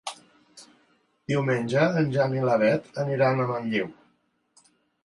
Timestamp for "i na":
2.39-2.57